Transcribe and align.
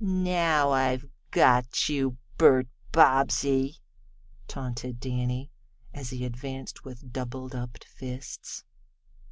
"Now 0.00 0.72
I've 0.72 1.06
got 1.30 1.88
you, 1.88 2.16
Bert 2.38 2.66
Bobbsey!" 2.90 3.76
taunted 4.48 4.98
Danny, 4.98 5.52
as 5.92 6.10
he 6.10 6.24
advanced 6.24 6.82
with 6.84 7.12
doubledup 7.12 7.84
fists. 7.84 8.64